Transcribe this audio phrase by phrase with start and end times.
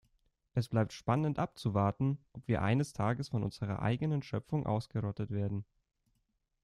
[0.55, 5.63] Es bleibt spannend abzuwarten, ob wir eines Tages von unserer eigenen Schöpfung ausgerottet werden.